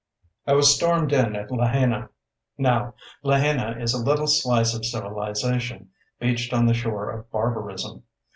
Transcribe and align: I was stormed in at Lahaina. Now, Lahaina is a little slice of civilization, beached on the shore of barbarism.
I 0.47 0.53
was 0.53 0.75
stormed 0.75 1.13
in 1.13 1.35
at 1.35 1.51
Lahaina. 1.51 2.09
Now, 2.57 2.95
Lahaina 3.21 3.75
is 3.79 3.93
a 3.93 4.03
little 4.03 4.25
slice 4.25 4.73
of 4.73 4.83
civilization, 4.83 5.91
beached 6.19 6.53
on 6.53 6.65
the 6.65 6.73
shore 6.73 7.11
of 7.11 7.29
barbarism. 7.29 8.01